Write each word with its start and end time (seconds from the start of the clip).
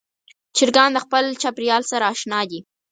چرګان 0.55 0.91
د 0.93 0.97
خپل 1.05 1.25
چاپېریال 1.41 1.83
سره 1.91 2.05
اشنا 2.13 2.39
دي. 2.49 2.59